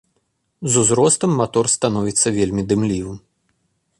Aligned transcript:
З 0.75 0.79
узростам 0.83 1.31
матор 1.41 1.69
становіцца 1.75 2.27
вельмі 2.39 2.63
дымлівым. 2.71 3.17